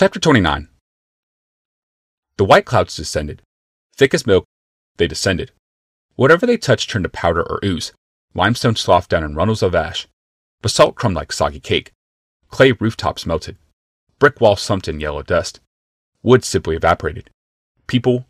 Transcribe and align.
Chapter 0.00 0.18
29 0.18 0.66
The 2.38 2.44
white 2.46 2.64
clouds 2.64 2.96
descended. 2.96 3.42
Thick 3.94 4.14
as 4.14 4.26
milk, 4.26 4.46
they 4.96 5.06
descended. 5.06 5.52
Whatever 6.16 6.46
they 6.46 6.56
touched 6.56 6.88
turned 6.88 7.02
to 7.02 7.10
powder 7.10 7.42
or 7.42 7.60
ooze. 7.62 7.92
Limestone 8.32 8.76
sloughed 8.76 9.10
down 9.10 9.24
in 9.24 9.34
runnels 9.34 9.62
of 9.62 9.74
ash. 9.74 10.08
Basalt 10.62 10.94
crumbed 10.94 11.16
like 11.16 11.32
soggy 11.32 11.60
cake. 11.60 11.92
Clay 12.48 12.72
rooftops 12.72 13.26
melted. 13.26 13.58
Brick 14.18 14.40
walls 14.40 14.62
slumped 14.62 14.88
in 14.88 15.00
yellow 15.00 15.22
dust. 15.22 15.60
Wood 16.22 16.46
simply 16.46 16.76
evaporated. 16.76 17.28
People, 17.86 18.24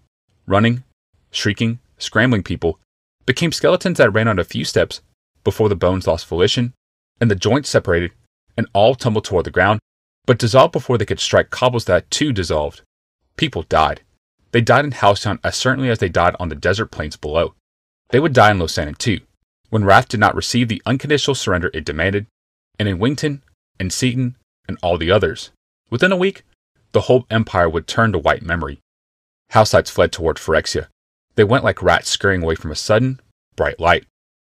running, 0.48 0.82
shrieking, 1.30 1.78
scrambling 1.98 2.42
people, 2.42 2.80
became 3.26 3.52
skeletons 3.52 3.98
that 3.98 4.12
ran 4.12 4.26
on 4.26 4.40
a 4.40 4.42
few 4.42 4.64
steps 4.64 5.02
before 5.44 5.68
the 5.68 5.76
bones 5.76 6.08
lost 6.08 6.26
volition 6.26 6.72
and 7.20 7.30
the 7.30 7.36
joints 7.36 7.70
separated 7.70 8.10
and 8.56 8.66
all 8.72 8.96
tumbled 8.96 9.24
toward 9.24 9.46
the 9.46 9.52
ground 9.52 9.78
but 10.30 10.38
dissolved 10.38 10.70
before 10.70 10.96
they 10.96 11.04
could 11.04 11.18
strike 11.18 11.50
cobbles 11.50 11.86
that 11.86 12.08
too 12.08 12.32
dissolved. 12.32 12.82
People 13.34 13.64
died. 13.64 14.02
They 14.52 14.60
died 14.60 14.84
in 14.84 14.92
Housetown 14.92 15.40
as 15.42 15.56
certainly 15.56 15.90
as 15.90 15.98
they 15.98 16.08
died 16.08 16.36
on 16.38 16.48
the 16.48 16.54
desert 16.54 16.92
plains 16.92 17.16
below. 17.16 17.54
They 18.10 18.20
would 18.20 18.32
die 18.32 18.52
in 18.52 18.60
Losanin 18.60 18.96
too, 18.96 19.22
when 19.70 19.84
Wrath 19.84 20.06
did 20.06 20.20
not 20.20 20.36
receive 20.36 20.68
the 20.68 20.80
unconditional 20.86 21.34
surrender 21.34 21.68
it 21.74 21.84
demanded, 21.84 22.28
and 22.78 22.88
in 22.88 23.00
Wington, 23.00 23.42
and 23.80 23.92
Seaton, 23.92 24.36
and 24.68 24.78
all 24.84 24.98
the 24.98 25.10
others. 25.10 25.50
Within 25.90 26.12
a 26.12 26.16
week, 26.16 26.44
the 26.92 27.00
whole 27.00 27.26
empire 27.28 27.68
would 27.68 27.88
turn 27.88 28.12
to 28.12 28.18
white 28.20 28.42
memory. 28.42 28.78
Houseites 29.50 29.90
fled 29.90 30.12
toward 30.12 30.36
Phyrexia. 30.36 30.86
They 31.34 31.42
went 31.42 31.64
like 31.64 31.82
rats 31.82 32.08
scurrying 32.08 32.44
away 32.44 32.54
from 32.54 32.70
a 32.70 32.76
sudden, 32.76 33.18
bright 33.56 33.80
light, 33.80 34.06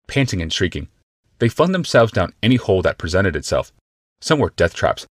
panting 0.09 0.43
and 0.43 0.53
shrieking. 0.53 0.89
They 1.39 1.49
flung 1.49 1.71
themselves 1.71 2.11
down 2.11 2.33
any 2.43 2.57
hole 2.57 2.83
that 2.83 2.99
presented 2.99 3.37
itself. 3.37 3.73
Some 4.21 4.41
were 4.41 4.51
death 4.57 4.75
traps, 4.75 5.07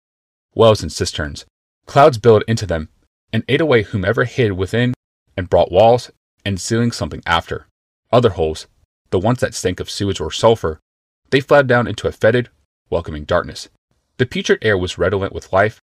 wells 0.55 0.81
and 0.81 0.91
cisterns. 0.91 1.45
Clouds 1.85 2.17
billowed 2.17 2.43
into 2.47 2.65
them 2.65 2.89
and 3.31 3.43
ate 3.47 3.61
away 3.61 3.83
whomever 3.83 4.23
hid 4.23 4.53
within 4.53 4.93
and 5.37 5.49
brought 5.49 5.71
walls 5.71 6.09
and 6.45 6.59
ceilings 6.59 6.95
something 6.95 7.21
after. 7.25 7.67
Other 8.11 8.31
holes, 8.31 8.67
the 9.09 9.19
ones 9.19 9.39
that 9.41 9.53
stank 9.53 9.79
of 9.79 9.89
sewage 9.89 10.19
or 10.19 10.31
sulfur, 10.31 10.79
they 11.29 11.41
fled 11.41 11.67
down 11.67 11.87
into 11.87 12.07
a 12.07 12.11
fetid, 12.11 12.49
welcoming 12.89 13.25
darkness. 13.25 13.67
The 14.17 14.25
putrid 14.25 14.59
air 14.61 14.77
was 14.77 14.97
redolent 14.97 15.33
with 15.33 15.51
life, 15.51 15.81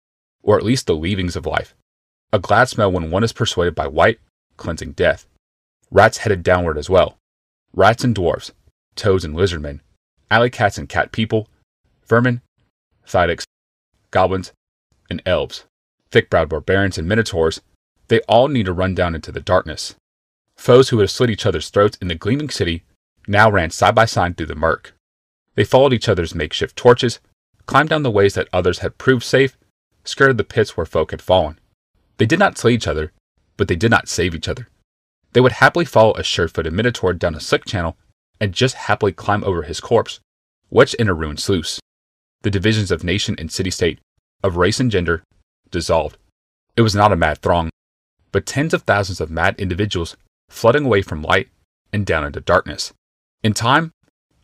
or 0.43 0.57
at 0.57 0.65
least 0.65 0.87
the 0.87 0.97
leavings 0.97 1.37
of 1.37 1.47
life. 1.47 1.75
A 2.33 2.39
glad 2.39 2.69
smell 2.69 2.91
when 2.91 3.11
one 3.11 3.23
is 3.23 3.33
persuaded 3.33 3.75
by 3.75 3.87
white, 3.87 4.19
cleansing 4.57 4.93
death. 4.93 5.27
Rats 5.91 6.19
headed 6.19 6.43
downward 6.43 6.77
as 6.77 6.91
well. 6.91 7.17
Rats 7.73 8.03
and 8.03 8.15
dwarfs, 8.15 8.53
toads 8.97 9.25
and 9.25 9.37
lizardmen, 9.37 9.81
alley 10.31 10.51
cats 10.51 10.79
and 10.79 10.89
cat 10.89 11.13
people, 11.13 11.49
vermin, 12.09 12.41
thydics, 13.07 13.45
goblins, 14.17 14.53
and 15.11 15.21
elves, 15.27 15.65
thick 16.11 16.31
browed 16.31 16.49
barbarians 16.49 16.97
and 16.97 17.07
minotaurs, 17.07 17.61
they 18.09 18.21
all 18.21 18.49
need 18.49 18.65
to 18.65 18.73
run 18.73 18.95
down 18.95 19.15
into 19.15 19.31
the 19.31 19.41
darkness. 19.53 19.95
Foes 20.57 20.89
who 20.89 21.01
had 21.01 21.11
slit 21.11 21.29
each 21.29 21.45
other's 21.45 21.69
throats 21.69 21.99
in 22.01 22.09
the 22.09 22.15
gleaming 22.15 22.49
city 22.49 22.83
now 23.29 23.51
ran 23.51 23.71
side 23.71 23.95
by 23.95 24.07
side 24.07 24.35
through 24.37 24.47
the 24.47 24.55
murk. 24.55 24.95
They 25.55 25.65
followed 25.65 25.93
each 25.93 26.09
other's 26.09 26.35
makeshift 26.35 26.77
torches, 26.77 27.21
climbed 27.67 27.91
down 27.91 28.05
the 28.05 28.11
ways 28.19 28.33
that 28.35 28.49
others 28.55 28.79
had 28.79 28.97
proved 28.97 29.23
safe, 29.23 29.59
skirted 30.03 30.39
the 30.39 30.45
pits 30.45 30.79
where 30.79 30.87
folk 30.87 31.11
had 31.11 31.21
fallen. 31.21 31.59
They 32.17 32.27
did 32.27 32.39
not 32.39 32.57
slay 32.57 32.73
each 32.73 32.87
other, 32.87 33.13
but 33.59 33.69
they 33.69 33.77
did 33.77 33.91
not 33.91 34.09
save 34.09 34.35
each 34.35 34.49
other. 34.49 34.67
They 35.35 35.43
would 35.43 35.61
happily 35.61 35.85
follow 35.85 36.15
a 36.15 36.23
sure 36.23 36.49
footed 36.49 36.73
minotaur 36.73 37.13
down 37.13 37.35
a 37.35 37.41
slick 37.41 37.67
channel 37.67 37.99
and 38.41 38.55
just 38.55 38.87
happily 38.89 39.13
climb 39.13 39.45
over 39.45 39.65
his 39.65 39.81
corpse, 39.81 40.21
wedged 40.71 40.95
in 40.95 41.09
a 41.09 41.15
ruined 41.15 41.41
sluice. 41.41 41.81
The 42.43 42.51
divisions 42.51 42.91
of 42.91 43.05
nation 43.05 43.35
and 43.39 43.53
city 43.53 43.71
state, 43.71 43.99
of 44.47 44.57
race 44.57 44.81
and 44.81 44.91
gender, 44.91 45.23
dissolved. 45.71 46.17
It 46.77 46.83
was 46.83 46.95
not 46.95 47.13
a 47.13 47.17
mad 47.17 47.39
throng, 47.39 47.71
but 48.33 48.47
tens 48.47 48.73
of 48.73 48.83
thousands 48.83 49.21
of 49.21 49.31
mad 49.31 49.57
individuals 49.59 50.17
flooding 50.49 50.85
away 50.85 51.03
from 51.03 51.23
light 51.23 51.49
and 51.93 52.07
down 52.07 52.25
into 52.25 52.41
darkness. 52.41 52.93
In 53.43 53.53
time, 53.53 53.93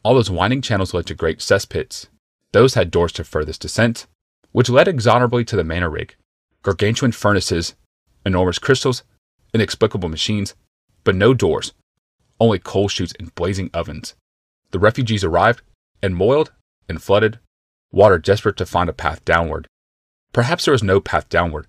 all 0.03 0.15
those 0.15 0.31
winding 0.31 0.63
channels 0.63 0.93
led 0.93 1.07
to 1.07 1.15
great 1.15 1.39
cesspits. 1.39 2.09
Those 2.53 2.75
had 2.75 2.91
doors 2.91 3.13
to 3.13 3.25
furthest 3.25 3.63
descent, 3.63 4.07
which 4.51 4.69
led 4.69 4.87
exonerably 4.87 5.47
to 5.47 5.57
the 5.57 5.65
mana 5.65 5.89
rig, 5.89 6.17
gargantuan 6.63 7.13
furnaces, 7.13 7.75
enormous 8.27 8.59
crystals, 8.59 9.03
inexplicable 9.55 10.09
machines, 10.09 10.55
but 11.05 11.15
no 11.15 11.35
doors, 11.35 11.73
only 12.41 12.59
coal 12.59 12.89
chutes 12.89 13.15
and 13.19 13.35
blazing 13.35 13.71
ovens. 13.73 14.15
The 14.71 14.79
refugees 14.79 15.25
arrived 15.25 15.63
and 16.03 16.17
moiled 16.17 16.53
and 16.89 17.03
flooded, 17.03 17.39
water 17.91 18.19
desperate 18.19 18.57
to 18.57 18.67
find 18.67 18.89
a 18.89 18.93
path 18.93 19.25
downward. 19.25 19.67
Perhaps 20.33 20.65
there 20.65 20.73
was 20.73 20.83
no 20.83 21.01
path 21.01 21.29
downward. 21.29 21.67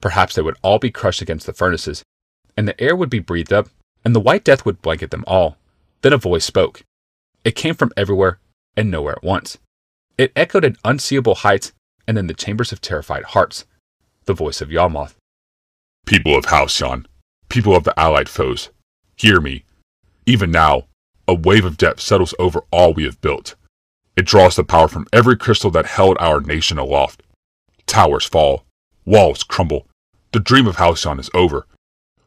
Perhaps 0.00 0.34
they 0.34 0.42
would 0.42 0.56
all 0.62 0.78
be 0.78 0.90
crushed 0.90 1.22
against 1.22 1.46
the 1.46 1.52
furnaces, 1.52 2.02
and 2.56 2.66
the 2.66 2.80
air 2.80 2.96
would 2.96 3.10
be 3.10 3.18
breathed 3.18 3.52
up, 3.52 3.68
and 4.04 4.14
the 4.14 4.20
white 4.20 4.44
death 4.44 4.64
would 4.64 4.82
blanket 4.82 5.10
them 5.10 5.24
all. 5.26 5.56
Then 6.00 6.12
a 6.12 6.18
voice 6.18 6.44
spoke. 6.44 6.82
It 7.44 7.54
came 7.54 7.74
from 7.74 7.92
everywhere 7.96 8.38
and 8.76 8.90
nowhere 8.90 9.14
at 9.14 9.22
once. 9.22 9.58
It 10.18 10.32
echoed 10.34 10.64
at 10.64 10.76
unseeable 10.84 11.36
heights 11.36 11.72
and 12.06 12.18
in 12.18 12.26
the 12.26 12.34
chambers 12.34 12.72
of 12.72 12.80
terrified 12.80 13.24
hearts. 13.24 13.64
The 14.24 14.34
voice 14.34 14.60
of 14.60 14.70
Yawgmoth. 14.70 15.14
People 16.06 16.36
of 16.36 16.46
Halcyon, 16.46 17.06
people 17.48 17.76
of 17.76 17.84
the 17.84 17.98
allied 17.98 18.28
foes, 18.28 18.70
hear 19.16 19.40
me. 19.40 19.64
Even 20.26 20.50
now, 20.50 20.86
a 21.28 21.34
wave 21.34 21.64
of 21.64 21.76
death 21.76 22.00
settles 22.00 22.34
over 22.38 22.64
all 22.70 22.92
we 22.92 23.04
have 23.04 23.20
built. 23.20 23.54
It 24.16 24.26
draws 24.26 24.56
the 24.56 24.64
power 24.64 24.88
from 24.88 25.06
every 25.12 25.36
crystal 25.36 25.70
that 25.70 25.86
held 25.86 26.16
our 26.18 26.40
nation 26.40 26.78
aloft. 26.78 27.22
Towers 27.86 28.24
fall, 28.24 28.64
walls 29.04 29.42
crumble. 29.42 29.86
The 30.32 30.40
dream 30.40 30.66
of 30.66 30.76
Halcyon 30.76 31.18
is 31.18 31.30
over. 31.34 31.66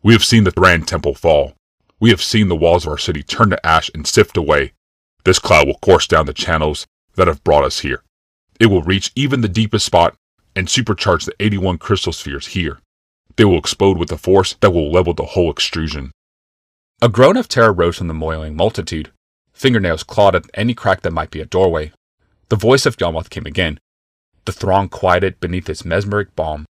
We 0.04 0.14
have 0.14 0.24
seen 0.24 0.44
the 0.44 0.52
Thran 0.52 0.86
Temple 0.86 1.16
fall. 1.16 1.54
We 2.00 2.10
have 2.12 2.22
seen 2.22 2.50
the 2.50 2.56
walls 2.56 2.86
of 2.86 2.92
our 2.92 2.98
city 2.98 3.24
turn 3.24 3.50
to 3.50 3.66
ash 3.66 3.90
and 3.94 4.06
sift 4.06 4.38
away. 4.38 4.74
This 5.24 5.40
cloud 5.40 5.68
will 5.68 5.80
course 5.80 6.08
down 6.08 6.28
the 6.28 6.34
channels 6.34 6.86
that 7.16 7.28
have 7.28 7.44
brought 7.44 7.64
us 7.64 7.80
here. 7.80 8.04
It 8.60 8.68
will 8.68 8.84
reach 8.84 9.12
even 9.16 9.42
the 9.42 9.50
deepest 9.50 9.86
spot 9.86 10.16
and 10.56 10.68
supercharge 10.68 11.26
the 11.26 11.34
81 11.40 11.80
crystal 11.80 12.14
spheres 12.14 12.48
here. 12.48 12.80
They 13.36 13.46
will 13.46 13.58
explode 13.58 13.98
with 13.98 14.12
a 14.12 14.18
force 14.18 14.56
that 14.62 14.72
will 14.72 14.92
level 14.92 15.14
the 15.14 15.26
whole 15.26 15.52
extrusion. 15.52 16.12
A 17.02 17.10
groan 17.10 17.36
of 17.36 17.48
terror 17.48 17.74
rose 17.74 17.98
from 17.98 18.08
the 18.08 18.14
moiling 18.14 18.56
multitude. 18.56 19.12
Fingernails 19.54 20.04
clawed 20.04 20.36
at 20.36 20.46
any 20.54 20.74
crack 20.74 21.02
that 21.02 21.12
might 21.12 21.32
be 21.32 21.42
a 21.42 21.46
doorway. 21.46 21.92
The 22.50 22.56
voice 22.56 22.86
of 22.86 22.98
Yawgmoth 22.98 23.30
came 23.30 23.46
again. 23.46 23.80
The 24.46 24.52
throng 24.52 24.90
quieted 24.90 25.40
beneath 25.40 25.70
its 25.70 25.86
mesmeric 25.86 26.36
balm. 26.36 26.66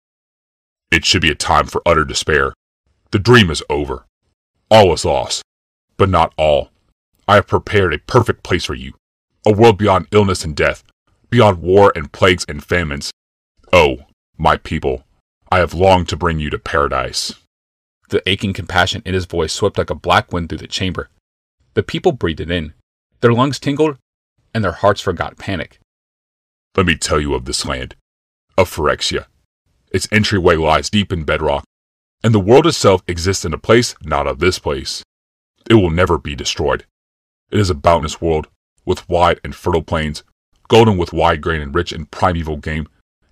It 0.90 1.04
should 1.04 1.22
be 1.22 1.30
a 1.30 1.34
time 1.34 1.66
for 1.66 1.82
utter 1.86 2.04
despair. 2.04 2.52
The 3.10 3.18
dream 3.18 3.50
is 3.50 3.62
over. 3.70 4.04
All 4.70 4.92
is 4.92 5.04
lost. 5.04 5.42
But 5.96 6.10
not 6.10 6.34
all. 6.36 6.70
I 7.26 7.36
have 7.36 7.46
prepared 7.46 7.94
a 7.94 7.98
perfect 7.98 8.42
place 8.42 8.64
for 8.64 8.74
you. 8.74 8.92
A 9.46 9.52
world 9.52 9.78
beyond 9.78 10.08
illness 10.12 10.44
and 10.44 10.54
death, 10.54 10.84
beyond 11.30 11.62
war 11.62 11.92
and 11.96 12.12
plagues 12.12 12.44
and 12.48 12.62
famines. 12.62 13.10
Oh, 13.72 13.98
my 14.36 14.56
people, 14.56 15.04
I 15.50 15.58
have 15.58 15.74
longed 15.74 16.08
to 16.10 16.16
bring 16.16 16.38
you 16.38 16.50
to 16.50 16.58
paradise. 16.58 17.34
The 18.10 18.26
aching 18.28 18.52
compassion 18.52 19.02
in 19.06 19.14
his 19.14 19.24
voice 19.24 19.52
swept 19.52 19.78
like 19.78 19.90
a 19.90 19.94
black 19.94 20.32
wind 20.32 20.48
through 20.48 20.58
the 20.58 20.66
chamber. 20.66 21.08
The 21.74 21.82
people 21.82 22.12
breathed 22.12 22.40
it 22.40 22.50
in. 22.50 22.74
Their 23.20 23.32
lungs 23.32 23.58
tingled, 23.58 23.96
and 24.52 24.62
their 24.62 24.72
hearts 24.72 25.00
forgot 25.00 25.38
panic. 25.38 25.78
Let 26.76 26.86
me 26.86 26.96
tell 26.96 27.20
you 27.20 27.34
of 27.34 27.44
this 27.44 27.66
land, 27.66 27.96
of 28.56 28.70
Phyrexia. 28.70 29.26
Its 29.90 30.08
entryway 30.10 30.56
lies 30.56 30.88
deep 30.88 31.12
in 31.12 31.24
bedrock, 31.24 31.64
and 32.24 32.34
the 32.34 32.40
world 32.40 32.66
itself 32.66 33.02
exists 33.06 33.44
in 33.44 33.52
a 33.52 33.58
place 33.58 33.94
not 34.02 34.26
of 34.26 34.38
this 34.38 34.58
place. 34.58 35.02
It 35.68 35.74
will 35.74 35.90
never 35.90 36.16
be 36.16 36.34
destroyed. 36.34 36.86
It 37.50 37.58
is 37.58 37.68
a 37.68 37.74
boundless 37.74 38.22
world, 38.22 38.48
with 38.86 39.06
wide 39.08 39.38
and 39.44 39.54
fertile 39.54 39.82
plains, 39.82 40.24
golden 40.68 40.96
with 40.96 41.12
wide 41.12 41.42
grain 41.42 41.60
and 41.60 41.74
rich 41.74 41.92
in 41.92 42.06
primeval 42.06 42.56
game, 42.56 42.88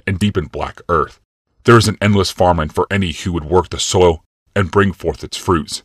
and 0.06 0.19
deep 0.19 0.37
in 0.37 0.47
black 0.47 0.83
earth. 0.91 1.19
There 1.65 1.79
is 1.79 1.89
an 1.89 1.97
endless 2.03 2.31
farmland 2.31 2.75
for 2.75 2.87
any 2.91 3.12
who 3.12 3.32
would 3.32 3.44
work 3.44 3.70
the 3.70 3.81
soil 3.81 4.23
and 4.55 4.70
bring 4.70 4.93
forth 4.93 5.25
its 5.25 5.38
fruits. 5.38 5.82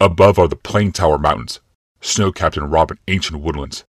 Above 0.00 0.38
are 0.38 0.48
the 0.48 0.56
Plain 0.56 0.92
Tower 0.92 1.18
Mountains, 1.18 1.60
snow-capped 2.00 2.56
and 2.56 2.72
robin 2.72 2.98
ancient 3.06 3.40
woodlands. 3.40 3.84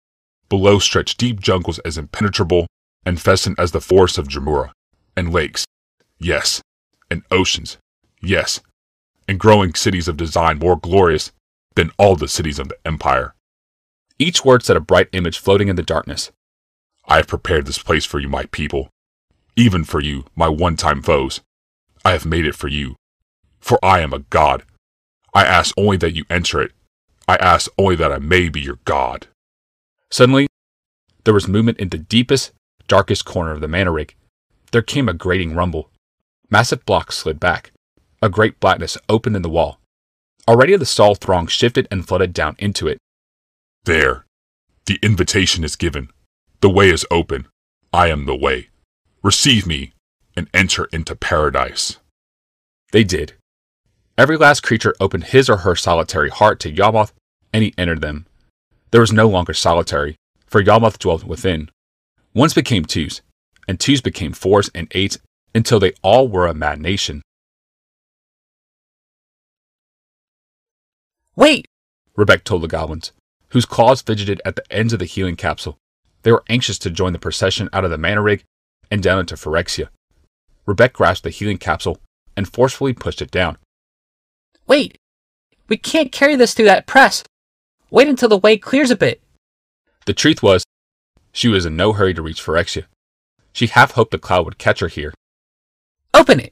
Below 0.50 0.80
stretch 0.80 1.16
deep 1.16 1.40
jungles 1.40 1.80
as 1.80 1.98
impenetrable 1.98 2.68
and 3.08 3.22
festooned 3.22 3.58
as 3.58 3.72
the 3.72 3.80
forests 3.80 4.18
of 4.18 4.28
Jamuraa, 4.28 4.72
and 5.16 5.32
lakes, 5.32 5.66
yes, 6.20 6.62
and 7.10 7.24
oceans, 7.32 7.78
yes, 8.22 8.60
and 9.30 9.40
growing 9.40 9.74
cities 9.74 10.10
of 10.10 10.18
design 10.18 10.60
more 10.60 10.76
glorious 10.76 11.32
than 11.76 11.92
all 11.98 12.18
the 12.18 12.28
cities 12.28 12.60
of 12.60 12.68
the 12.68 12.78
empire. 12.86 13.34
Each 14.20 14.44
word 14.44 14.62
set 14.62 14.76
a 14.76 14.82
bright 14.82 15.08
image 15.14 15.38
floating 15.38 15.70
in 15.70 15.78
the 15.78 15.84
darkness. 15.84 16.32
I 17.08 17.16
have 17.16 17.28
prepared 17.28 17.66
this 17.66 17.78
place 17.78 18.04
for 18.04 18.20
you, 18.20 18.28
my 18.28 18.46
people, 18.48 18.90
even 19.56 19.86
for 19.86 20.02
you, 20.02 20.26
my 20.36 20.50
one-time 20.50 21.02
foes. 21.02 21.40
I 22.04 22.12
have 22.12 22.26
made 22.26 22.46
it 22.46 22.56
for 22.56 22.68
you, 22.68 22.98
for 23.62 23.80
I 23.82 24.02
am 24.02 24.12
a 24.12 24.20
god. 24.20 24.64
I 25.34 25.46
ask 25.46 25.74
only 25.78 25.96
that 25.98 26.14
you 26.14 26.26
enter 26.30 26.62
it. 26.62 26.74
I 27.26 27.38
ask 27.38 27.72
only 27.78 27.96
that 27.96 28.12
I 28.12 28.18
may 28.18 28.50
be 28.50 28.60
your 28.60 28.80
god. 28.84 29.28
Suddenly, 30.12 30.48
there 31.24 31.34
was 31.34 31.48
movement 31.48 31.80
in 31.80 31.88
the 31.88 31.98
deepest, 31.98 32.52
darkest 32.88 33.26
corner 33.26 33.52
of 33.52 33.62
the 33.62 33.68
mana 33.68 33.92
rig. 33.92 34.16
There 34.72 34.82
came 34.82 35.08
a 35.08 35.14
grating 35.14 35.56
rumble. 35.56 35.90
Massive 36.50 36.86
blocks 36.86 37.18
slid 37.18 37.40
back. 37.40 37.72
A 38.22 38.30
great 38.30 38.60
blackness 38.60 38.98
opened 39.08 39.36
in 39.36 39.42
the 39.42 39.50
wall. 39.50 39.80
Already 40.48 40.76
the 40.76 40.86
stall 40.86 41.16
throng 41.16 41.48
shifted 41.48 41.88
and 41.92 42.08
flooded 42.08 42.34
down 42.34 42.56
into 42.58 42.88
it. 42.88 42.98
There. 43.84 44.26
The 44.86 45.00
invitation 45.02 45.64
is 45.64 45.76
given. 45.76 46.10
The 46.62 46.70
way 46.70 46.90
is 46.90 47.06
open. 47.12 47.48
I 47.94 48.08
am 48.08 48.26
the 48.26 48.36
way. 48.36 48.70
Receive 49.22 49.68
me 49.68 49.94
and 50.36 50.50
enter 50.54 50.86
into 50.94 51.16
paradise. 51.16 51.98
They 52.92 53.04
did. 53.04 53.34
Every 54.18 54.38
last 54.38 54.62
creature 54.62 54.96
opened 55.00 55.26
his 55.26 55.50
or 55.50 55.58
her 55.58 55.76
solitary 55.76 56.30
heart 56.30 56.60
to 56.62 56.72
Yawgmoth, 56.72 57.12
and 57.54 57.64
he 57.64 57.74
entered 57.78 58.02
them. 58.02 58.26
There 58.92 59.02
was 59.02 59.12
no 59.12 59.28
longer 59.28 59.54
solitary, 59.54 60.16
for 60.48 60.64
Yawgmoth 60.64 60.98
dwelt 60.98 61.24
within. 61.24 61.70
Ones 62.34 62.54
became 62.54 62.86
twos, 62.86 63.22
and 63.68 63.80
twos 63.80 64.02
became 64.02 64.34
fours 64.34 64.70
and 64.76 64.88
eights 64.92 65.18
until 65.56 65.80
they 65.80 65.94
all 66.02 66.28
were 66.28 66.48
a 66.48 66.54
mad 66.54 66.80
nation. 66.80 67.22
Wait! 71.36 71.66
Rebecca 72.16 72.44
told 72.44 72.64
the 72.64 72.68
goblins, 72.68 73.12
whose 73.50 73.66
claws 73.66 74.02
fidgeted 74.02 74.42
at 74.44 74.56
the 74.56 74.72
ends 74.72 74.94
of 74.94 75.00
the 75.00 75.06
healing 75.06 75.36
capsule. 75.36 75.78
They 76.24 76.32
were 76.32 76.44
anxious 76.50 76.80
to 76.80 76.90
join 76.90 77.14
the 77.14 77.20
procession 77.20 77.70
out 77.72 77.86
of 77.86 77.92
the 77.92 77.98
mana 77.98 78.22
rig 78.22 78.44
and 78.90 79.04
down 79.04 79.20
into 79.20 79.36
Phyrexia. 79.36 79.90
Rebecca 80.66 80.94
grasped 80.94 81.24
the 81.24 81.30
healing 81.30 81.58
capsule 81.58 82.00
and 82.36 82.52
forcefully 82.52 82.94
pushed 82.94 83.22
it 83.22 83.32
down. 83.32 83.58
Wait! 84.68 84.98
We 85.68 85.78
can't 85.78 86.12
carry 86.12 86.36
this 86.36 86.54
through 86.54 86.66
that 86.66 86.88
press. 86.88 87.24
Wait 87.90 88.08
until 88.08 88.30
the 88.30 88.38
way 88.38 88.58
clears 88.58 88.92
a 88.92 88.96
bit. 88.96 89.22
The 90.06 90.14
truth 90.14 90.42
was, 90.42 90.64
she 91.38 91.48
was 91.48 91.68
in 91.68 91.76
no 91.76 91.94
hurry 91.94 92.16
to 92.16 92.22
reach 92.24 92.44
Phyrexia. 92.44 92.86
She 93.54 93.68
half 93.68 93.92
hoped 93.92 94.10
the 94.10 94.18
cloud 94.18 94.46
would 94.46 94.58
catch 94.58 94.80
her 94.80 94.88
here, 94.88 95.14
Open 96.12 96.40
it! 96.40 96.52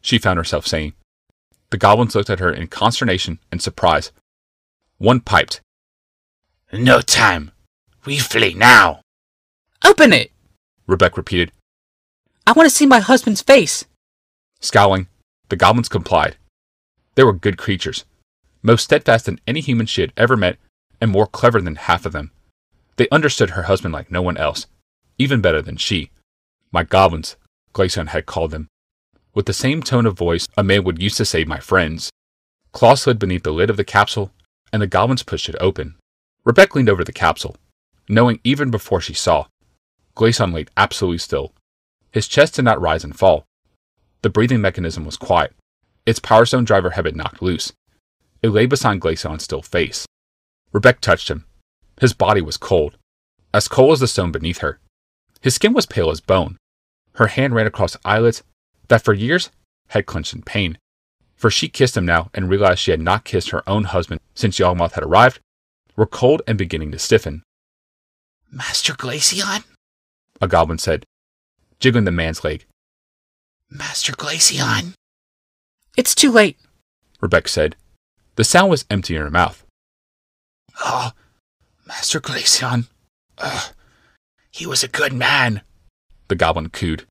she 0.00 0.18
found 0.18 0.36
herself 0.36 0.68
saying. 0.68 0.92
The 1.70 1.76
goblins 1.76 2.14
looked 2.14 2.30
at 2.30 2.38
her 2.38 2.52
in 2.52 2.68
consternation 2.68 3.40
and 3.50 3.60
surprise. 3.60 4.12
One 4.98 5.18
piped, 5.18 5.60
No 6.72 7.00
time. 7.00 7.50
We 8.04 8.20
flee 8.20 8.54
now. 8.54 9.00
Open 9.84 10.12
it! 10.12 10.30
Rebecca 10.86 11.16
repeated. 11.16 11.50
I 12.46 12.52
want 12.52 12.68
to 12.68 12.74
see 12.74 12.86
my 12.86 13.00
husband's 13.00 13.42
face. 13.42 13.84
Scowling, 14.60 15.08
the 15.48 15.56
goblins 15.56 15.88
complied. 15.88 16.36
They 17.16 17.24
were 17.24 17.32
good 17.32 17.58
creatures, 17.58 18.04
most 18.62 18.84
steadfast 18.84 19.24
than 19.24 19.40
any 19.48 19.58
human 19.58 19.86
she 19.86 20.02
had 20.02 20.12
ever 20.16 20.36
met, 20.36 20.56
and 21.00 21.10
more 21.10 21.26
clever 21.26 21.60
than 21.60 21.74
half 21.74 22.06
of 22.06 22.12
them. 22.12 22.30
They 23.00 23.08
understood 23.08 23.52
her 23.52 23.62
husband 23.62 23.94
like 23.94 24.10
no 24.10 24.20
one 24.20 24.36
else, 24.36 24.66
even 25.16 25.40
better 25.40 25.62
than 25.62 25.78
she. 25.78 26.10
My 26.70 26.82
goblins, 26.82 27.36
Glacian 27.72 28.08
had 28.08 28.26
called 28.26 28.50
them, 28.50 28.68
with 29.32 29.46
the 29.46 29.54
same 29.54 29.82
tone 29.82 30.04
of 30.04 30.18
voice 30.18 30.46
a 30.54 30.62
man 30.62 30.84
would 30.84 31.00
use 31.00 31.16
to 31.16 31.24
say 31.24 31.46
my 31.46 31.60
friends. 31.60 32.10
Claw 32.72 32.96
slid 32.96 33.18
beneath 33.18 33.42
the 33.42 33.52
lid 33.52 33.70
of 33.70 33.78
the 33.78 33.84
capsule, 33.84 34.32
and 34.70 34.82
the 34.82 34.86
goblins 34.86 35.22
pushed 35.22 35.48
it 35.48 35.56
open. 35.62 35.94
Rebecca 36.44 36.76
leaned 36.76 36.90
over 36.90 37.02
the 37.02 37.10
capsule, 37.10 37.56
knowing 38.06 38.38
even 38.44 38.70
before 38.70 39.00
she 39.00 39.14
saw. 39.14 39.46
Glacian 40.14 40.52
lay 40.52 40.66
absolutely 40.76 41.16
still. 41.16 41.54
His 42.12 42.28
chest 42.28 42.56
did 42.56 42.66
not 42.66 42.82
rise 42.82 43.02
and 43.02 43.18
fall. 43.18 43.46
The 44.20 44.28
breathing 44.28 44.60
mechanism 44.60 45.06
was 45.06 45.16
quiet. 45.16 45.54
Its 46.04 46.18
power 46.18 46.44
stone 46.44 46.66
driver 46.66 46.90
had 46.90 47.04
been 47.04 47.16
knocked 47.16 47.40
loose. 47.40 47.72
It 48.42 48.50
lay 48.50 48.66
beside 48.66 49.00
Glacian's 49.00 49.44
still 49.44 49.62
face. 49.62 50.04
Rebecca 50.74 51.00
touched 51.00 51.30
him. 51.30 51.46
His 52.00 52.14
body 52.14 52.40
was 52.40 52.56
cold, 52.56 52.96
as 53.52 53.68
cold 53.68 53.92
as 53.92 54.00
the 54.00 54.08
stone 54.08 54.32
beneath 54.32 54.58
her. 54.58 54.80
His 55.42 55.54
skin 55.54 55.74
was 55.74 55.84
pale 55.84 56.10
as 56.10 56.20
bone. 56.20 56.56
Her 57.14 57.26
hand 57.26 57.54
ran 57.54 57.66
across 57.66 57.96
eyelids 58.04 58.42
that 58.88 59.04
for 59.04 59.12
years 59.12 59.50
had 59.88 60.06
clenched 60.06 60.32
in 60.32 60.42
pain. 60.42 60.78
For 61.36 61.50
she 61.50 61.68
kissed 61.68 61.96
him 61.96 62.06
now 62.06 62.30
and 62.32 62.48
realized 62.48 62.80
she 62.80 62.90
had 62.90 63.00
not 63.00 63.24
kissed 63.24 63.50
her 63.50 63.68
own 63.68 63.84
husband 63.84 64.20
since 64.34 64.58
Yawgmoth 64.58 64.92
had 64.92 65.04
arrived, 65.04 65.40
were 65.96 66.06
cold 66.06 66.42
and 66.46 66.56
beginning 66.56 66.90
to 66.92 66.98
stiffen. 66.98 67.42
Master 68.50 68.94
Glacian? 68.94 69.64
A 70.40 70.48
goblin 70.48 70.78
said, 70.78 71.04
jiggling 71.80 72.04
the 72.04 72.10
man's 72.10 72.44
leg. 72.44 72.64
Master 73.68 74.12
Glacian? 74.12 74.94
It's 75.96 76.14
too 76.14 76.32
late. 76.32 76.58
Rebecca 77.20 77.48
said. 77.48 77.76
The 78.36 78.44
sound 78.44 78.70
was 78.70 78.86
empty 78.90 79.16
in 79.16 79.22
her 79.22 79.30
mouth. 79.30 79.64
Oh, 80.80 81.12
Master 81.90 82.20
Glacian. 82.20 82.86
Ugh. 83.38 83.74
He 84.52 84.64
was 84.64 84.84
a 84.84 84.88
good 84.88 85.12
man. 85.12 85.62
The 86.28 86.36
goblin 86.36 86.68
cooed. 86.68 87.04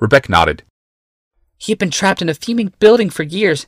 Rebecca 0.00 0.30
nodded. 0.32 0.62
He 1.58 1.70
had 1.70 1.78
been 1.78 1.90
trapped 1.90 2.22
in 2.22 2.30
a 2.30 2.34
fuming 2.34 2.72
building 2.78 3.10
for 3.10 3.24
years, 3.24 3.66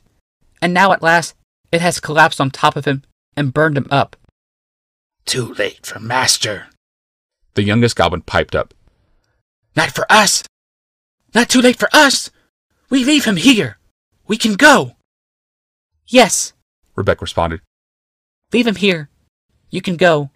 and 0.59 0.73
now 0.73 0.91
at 0.91 1.03
last 1.03 1.35
it 1.71 1.81
has 1.81 1.99
collapsed 1.99 2.41
on 2.41 2.49
top 2.49 2.75
of 2.75 2.85
him 2.85 3.03
and 3.37 3.53
burned 3.53 3.77
him 3.77 3.87
up. 3.91 4.15
Too 5.25 5.53
late 5.53 5.85
for 5.85 5.99
Master. 5.99 6.69
The 7.53 7.61
youngest 7.61 7.95
goblin 7.95 8.23
piped 8.23 8.55
up. 8.55 8.73
Not 9.75 9.91
for 9.91 10.11
us. 10.11 10.43
Not 11.35 11.49
too 11.49 11.61
late 11.61 11.77
for 11.77 11.89
us. 11.93 12.31
We 12.89 13.05
leave 13.05 13.25
him 13.25 13.35
here. 13.35 13.77
We 14.25 14.35
can 14.35 14.55
go. 14.55 14.95
Yes, 16.07 16.53
Rebecca 16.95 17.21
responded. 17.21 17.61
leave 18.51 18.65
him 18.65 18.77
here. 18.77 19.09
You 19.69 19.83
can 19.83 19.95
go. 19.95 20.31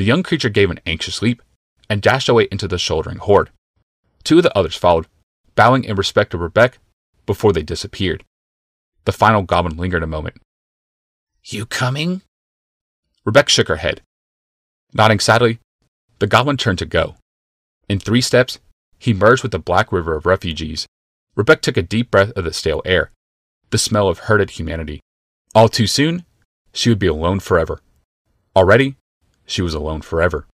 The 0.00 0.06
young 0.06 0.22
creature 0.22 0.48
gave 0.48 0.70
an 0.70 0.80
anxious 0.86 1.20
leap 1.20 1.42
and 1.90 2.00
dashed 2.00 2.30
away 2.30 2.48
into 2.50 2.66
the 2.66 2.78
shouldering 2.78 3.18
horde. 3.18 3.50
Two 4.24 4.38
of 4.38 4.44
the 4.44 4.56
others 4.56 4.74
followed, 4.74 5.06
bowing 5.56 5.84
in 5.84 5.94
respect 5.94 6.30
to 6.30 6.38
Rebecca 6.38 6.78
before 7.26 7.52
they 7.52 7.62
disappeared. 7.62 8.24
The 9.04 9.12
final 9.12 9.42
goblin 9.42 9.76
lingered 9.76 10.02
a 10.02 10.06
moment. 10.06 10.40
You 11.44 11.66
coming? 11.66 12.22
Rebecca 13.26 13.50
shook 13.50 13.68
her 13.68 13.76
head. 13.76 14.00
Nodding 14.94 15.20
sadly, 15.20 15.58
the 16.18 16.26
goblin 16.26 16.56
turned 16.56 16.78
to 16.78 16.86
go. 16.86 17.16
In 17.86 18.00
three 18.00 18.22
steps, 18.22 18.58
he 18.98 19.12
merged 19.12 19.42
with 19.42 19.52
the 19.52 19.58
black 19.58 19.92
river 19.92 20.16
of 20.16 20.24
refugees. 20.24 20.86
Rebecca 21.36 21.60
took 21.60 21.76
a 21.76 21.82
deep 21.82 22.10
breath 22.10 22.32
of 22.36 22.44
the 22.44 22.54
stale 22.54 22.80
air, 22.86 23.10
the 23.68 23.76
smell 23.76 24.08
of 24.08 24.20
herded 24.20 24.52
humanity. 24.52 25.00
All 25.54 25.68
too 25.68 25.86
soon, 25.86 26.24
she 26.72 26.88
would 26.88 26.98
be 26.98 27.06
alone 27.06 27.38
forever. 27.40 27.82
Already, 28.56 28.96
she 29.50 29.62
was 29.62 29.74
alone 29.74 30.00
forever. 30.00 30.46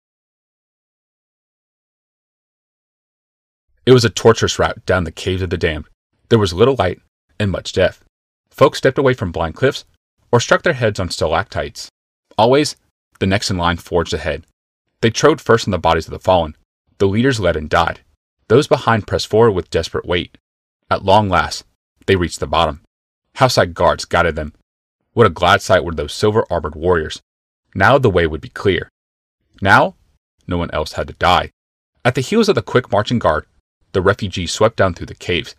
It 3.84 3.92
was 3.92 4.04
a 4.04 4.10
torturous 4.10 4.58
route 4.58 4.84
down 4.86 5.04
the 5.04 5.12
caves 5.12 5.42
of 5.42 5.50
the 5.50 5.58
damned. 5.58 5.84
There 6.28 6.38
was 6.38 6.52
little 6.52 6.74
light 6.76 7.00
and 7.38 7.50
much 7.50 7.72
death. 7.72 8.02
Folks 8.50 8.78
stepped 8.78 8.98
away 8.98 9.14
from 9.14 9.32
blind 9.32 9.54
cliffs 9.54 9.84
or 10.32 10.40
struck 10.40 10.62
their 10.62 10.72
heads 10.72 10.98
on 10.98 11.10
stalactites. 11.10 11.88
Always, 12.36 12.76
the 13.20 13.26
next 13.26 13.50
in 13.50 13.58
line 13.58 13.76
forged 13.76 14.14
ahead. 14.14 14.46
They 15.02 15.10
trode 15.10 15.40
first 15.40 15.68
on 15.68 15.72
the 15.72 15.78
bodies 15.78 16.06
of 16.06 16.12
the 16.12 16.18
fallen. 16.18 16.56
The 16.98 17.06
leaders 17.06 17.38
led 17.38 17.56
and 17.56 17.68
died. 17.68 18.00
Those 18.48 18.66
behind 18.66 19.06
pressed 19.06 19.26
forward 19.26 19.52
with 19.52 19.70
desperate 19.70 20.06
weight. 20.06 20.38
At 20.90 21.04
long 21.04 21.28
last, 21.28 21.64
they 22.06 22.16
reached 22.16 22.40
the 22.40 22.46
bottom. 22.46 22.80
Houseside 23.34 23.74
guards 23.74 24.06
guided 24.06 24.36
them. 24.36 24.54
What 25.12 25.26
a 25.26 25.30
glad 25.30 25.60
sight 25.60 25.84
were 25.84 25.94
those 25.94 26.14
silver 26.14 26.44
armored 26.50 26.74
warriors. 26.74 27.20
Now 27.76 27.98
the 27.98 28.08
way 28.08 28.26
would 28.26 28.40
be 28.40 28.48
clear. 28.48 28.88
Now, 29.60 29.96
no 30.46 30.56
one 30.56 30.70
else 30.70 30.92
had 30.92 31.08
to 31.08 31.12
die. 31.12 31.50
At 32.06 32.14
the 32.14 32.22
heels 32.22 32.48
of 32.48 32.54
the 32.54 32.62
quick 32.62 32.90
marching 32.90 33.18
guard, 33.18 33.44
the 33.92 34.00
refugees 34.00 34.50
swept 34.50 34.76
down 34.76 34.94
through 34.94 35.08
the 35.08 35.14
caves. 35.14 35.54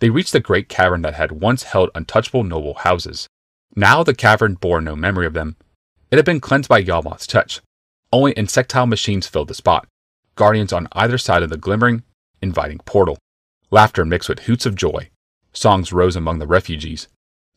They 0.00 0.10
reached 0.10 0.32
the 0.32 0.40
great 0.40 0.68
cavern 0.68 1.02
that 1.02 1.14
had 1.14 1.40
once 1.40 1.62
held 1.62 1.90
untouchable 1.94 2.42
noble 2.42 2.74
houses. 2.74 3.28
Now 3.76 4.02
the 4.02 4.12
cavern 4.12 4.54
bore 4.54 4.80
no 4.80 4.96
memory 4.96 5.24
of 5.24 5.34
them. 5.34 5.54
It 6.10 6.16
had 6.16 6.24
been 6.24 6.40
cleansed 6.40 6.68
by 6.68 6.82
Yawgmoth's 6.82 7.28
touch. 7.28 7.60
Only 8.12 8.36
insectile 8.36 8.86
machines 8.86 9.28
filled 9.28 9.46
the 9.46 9.54
spot, 9.54 9.86
guardians 10.34 10.72
on 10.72 10.88
either 10.90 11.16
side 11.16 11.44
of 11.44 11.50
the 11.50 11.56
glimmering, 11.56 12.02
inviting 12.40 12.78
portal. 12.78 13.18
Laughter 13.70 14.04
mixed 14.04 14.28
with 14.28 14.40
hoots 14.40 14.66
of 14.66 14.74
joy. 14.74 15.10
Songs 15.52 15.92
rose 15.92 16.16
among 16.16 16.40
the 16.40 16.46
refugees. 16.48 17.06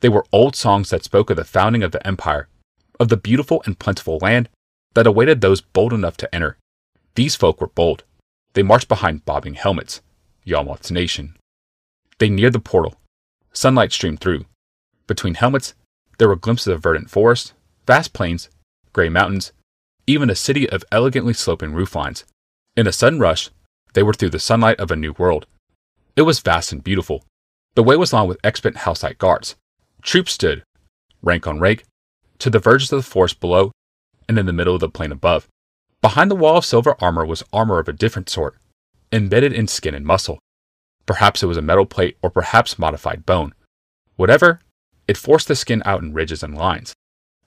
They 0.02 0.10
were 0.10 0.28
old 0.32 0.56
songs 0.56 0.92
that 0.92 1.04
spoke 1.04 1.32
of 1.32 1.38
the 1.38 1.44
founding 1.44 1.82
of 1.82 1.92
the 1.92 2.06
empire, 2.06 2.50
of 3.00 3.10
the 3.10 3.18
beautiful 3.18 3.62
and 3.66 3.80
plentiful 3.80 4.20
land 4.22 4.50
that 4.94 5.08
awaited 5.08 5.42
those 5.42 5.62
bold 5.62 5.94
enough 5.94 6.18
to 6.18 6.36
enter. 6.36 6.58
These 7.16 7.36
folk 7.36 7.62
were 7.62 7.68
bold. 7.68 8.04
They 8.54 8.64
marched 8.64 8.88
behind 8.88 9.26
bobbing 9.26 9.56
helmets, 9.56 10.02
Yawgmoth's 10.46 10.92
nation. 10.92 11.36
They 12.20 12.30
neared 12.30 12.54
the 12.54 12.60
portal. 12.60 12.96
Sunlight 13.52 13.92
streamed 13.92 14.20
through. 14.20 14.46
Between 15.08 15.36
helmets, 15.36 15.74
there 16.18 16.28
were 16.28 16.36
glimpses 16.36 16.68
of 16.68 16.82
verdant 16.82 17.10
forest, 17.10 17.54
vast 17.86 18.14
plains, 18.14 18.50
gray 18.94 19.10
mountains, 19.10 19.52
even 20.08 20.30
a 20.30 20.36
city 20.36 20.70
of 20.70 20.86
elegantly 20.92 21.34
sloping 21.34 21.72
rooflines. 21.72 22.24
In 22.76 22.88
a 22.88 22.92
sudden 22.92 23.20
rush, 23.20 23.50
they 23.94 24.04
were 24.04 24.14
through 24.14 24.30
the 24.30 24.40
sunlight 24.40 24.80
of 24.80 24.92
a 24.92 24.96
new 24.96 25.14
world. 25.14 25.46
It 26.16 26.24
was 26.24 26.40
vast 26.40 26.72
and 26.72 26.84
beautiful. 26.84 27.24
The 27.76 27.84
way 27.84 27.98
was 27.98 28.14
lined 28.14 28.30
with 28.30 28.40
expert 28.44 28.78
houseside 28.78 29.18
guards. 29.18 29.56
Troops 30.02 30.34
stood, 30.34 30.64
rank 31.22 31.48
on 31.48 31.60
rank, 31.60 31.84
to 32.40 32.50
the 32.50 32.60
verges 32.60 32.92
of 32.92 33.00
the 33.00 33.10
forest 33.10 33.40
below 33.40 33.72
and 34.28 34.38
in 34.38 34.46
the 34.46 34.54
middle 34.54 34.76
of 34.76 34.82
the 34.82 34.90
plain 34.90 35.12
above. 35.12 35.48
Behind 36.02 36.30
the 36.30 36.36
wall 36.36 36.58
of 36.58 36.66
silver 36.66 36.96
armor 37.00 37.26
was 37.26 37.44
armor 37.52 37.80
of 37.80 37.88
a 37.88 37.94
different 37.94 38.30
sort, 38.30 38.56
embedded 39.12 39.54
in 39.54 39.68
skin 39.68 39.96
and 39.96 40.06
muscle. 40.06 40.40
Perhaps 41.06 41.44
it 41.44 41.48
was 41.48 41.58
a 41.58 41.62
metal 41.62 41.86
plate 41.86 42.18
or 42.22 42.30
perhaps 42.30 42.80
modified 42.80 43.26
bone. 43.26 43.54
Whatever, 44.16 44.60
it 45.08 45.18
forced 45.18 45.48
the 45.48 45.56
skin 45.56 45.82
out 45.86 46.02
in 46.02 46.14
ridges 46.14 46.44
and 46.44 46.56
lines. 46.58 46.94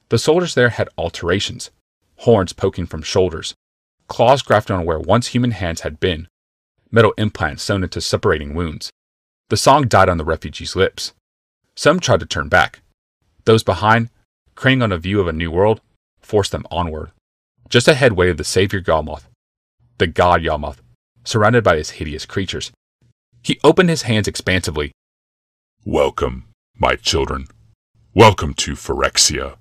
The 0.08 0.18
soldiers 0.18 0.54
there 0.54 0.70
had 0.70 0.88
alterations 0.96 1.70
horns 2.18 2.52
poking 2.52 2.86
from 2.86 3.02
shoulders, 3.02 3.54
claws 4.08 4.42
grafted 4.42 4.74
on 4.74 4.84
where 4.84 4.98
once 4.98 5.28
human 5.28 5.52
hands 5.52 5.82
had 5.82 6.00
been, 6.00 6.28
metal 6.90 7.14
implants 7.16 7.62
sewn 7.62 7.82
into 7.82 8.00
separating 8.00 8.54
wounds. 8.54 8.90
The 9.50 9.56
song 9.56 9.86
died 9.88 10.08
on 10.08 10.18
the 10.18 10.24
refugees' 10.24 10.76
lips. 10.76 11.14
Some 11.74 12.00
tried 12.00 12.20
to 12.20 12.26
turn 12.26 12.48
back. 12.48 12.80
Those 13.44 13.62
behind, 13.62 14.10
craning 14.58 14.82
on 14.82 14.90
a 14.90 14.98
view 14.98 15.20
of 15.20 15.28
a 15.28 15.32
new 15.32 15.52
world, 15.52 15.80
forced 16.18 16.50
them 16.50 16.66
onward. 16.68 17.12
Just 17.68 17.86
ahead 17.86 18.14
waited 18.14 18.38
the 18.38 18.42
savior 18.42 18.80
Yawgmoth, 18.80 19.28
the 19.98 20.08
god 20.08 20.42
Yawgmoth, 20.42 20.78
surrounded 21.22 21.62
by 21.62 21.76
his 21.76 21.90
hideous 21.90 22.26
creatures. 22.26 22.72
He 23.40 23.60
opened 23.62 23.88
his 23.88 24.02
hands 24.02 24.26
expansively. 24.26 24.90
Welcome, 25.84 26.48
my 26.76 26.96
children. 26.96 27.46
Welcome 28.14 28.52
to 28.54 28.72
Phyrexia. 28.72 29.58